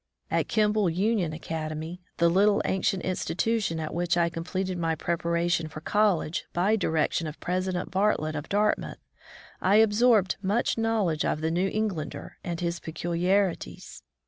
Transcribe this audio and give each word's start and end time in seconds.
At 0.31 0.47
Kimball 0.47 0.89
Union 0.89 1.31
Academy, 1.31 2.01
the 2.17 2.27
little 2.27 2.59
ancient 2.65 3.03
institution 3.03 3.79
at 3.79 3.93
which 3.93 4.17
I 4.17 4.29
completed 4.31 4.79
my 4.79 4.95
preparation 4.95 5.67
for 5.67 5.79
college 5.79 6.45
by 6.53 6.75
direction 6.75 7.27
of 7.27 7.39
President 7.39 7.91
Bartlett 7.91 8.35
of 8.35 8.49
Dartmouth, 8.49 8.97
I 9.61 9.75
absorbed 9.75 10.37
much 10.41 10.75
knowledge 10.75 11.23
of 11.23 11.41
the 11.41 11.51
New 11.51 11.69
Englander 11.71 12.39
and 12.43 12.59
his 12.61 12.79
peculiarities. 12.79 14.01